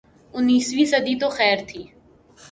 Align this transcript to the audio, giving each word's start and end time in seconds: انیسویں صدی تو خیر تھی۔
انیسویں 0.33 0.85
صدی 0.85 1.15
تو 1.21 1.27
خیر 1.37 1.57
تھی۔ 1.67 1.81